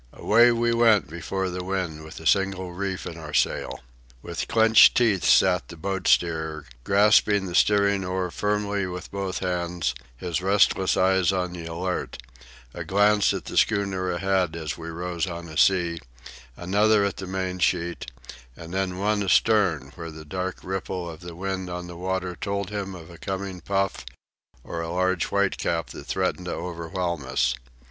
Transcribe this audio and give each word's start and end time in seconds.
Away 0.13 0.51
we 0.51 0.73
went 0.73 1.11
before 1.11 1.51
the 1.51 1.63
wind 1.63 2.03
with 2.03 2.19
a 2.19 2.25
single 2.25 2.73
reef 2.73 3.05
in 3.05 3.19
our 3.19 3.35
sail. 3.35 3.81
With 4.23 4.47
clenched 4.47 4.97
teeth 4.97 5.23
sat 5.23 5.67
the 5.67 5.77
boat 5.77 6.07
steerer, 6.07 6.65
grasping 6.83 7.45
the 7.45 7.53
steering 7.53 8.03
oar 8.03 8.31
firmly 8.31 8.87
with 8.87 9.11
both 9.11 9.41
hands, 9.45 9.93
his 10.17 10.41
restless 10.41 10.97
eyes 10.97 11.31
on 11.31 11.53
the 11.53 11.67
alert 11.67 12.17
a 12.73 12.83
glance 12.83 13.31
at 13.31 13.45
the 13.45 13.55
schooner 13.55 14.09
ahead, 14.09 14.55
as 14.55 14.75
we 14.75 14.89
rose 14.89 15.27
on 15.27 15.47
a 15.47 15.55
sea, 15.55 15.99
another 16.57 17.05
at 17.05 17.17
the 17.17 17.27
mainsheet, 17.27 18.09
and 18.57 18.73
then 18.73 18.97
one 18.97 19.21
astern 19.21 19.91
where 19.93 20.09
the 20.09 20.25
dark 20.25 20.63
ripple 20.63 21.07
of 21.07 21.19
the 21.19 21.35
wind 21.35 21.69
on 21.69 21.85
the 21.85 21.95
water 21.95 22.35
told 22.35 22.71
him 22.71 22.95
of 22.95 23.11
a 23.11 23.19
coming 23.19 23.61
puff 23.61 24.03
or 24.63 24.81
a 24.81 24.89
large 24.89 25.25
white 25.25 25.59
cap 25.59 25.91
that 25.91 26.07
threatened 26.07 26.45
to 26.47 26.51
overwhelm 26.51 27.23
us. 27.23 27.53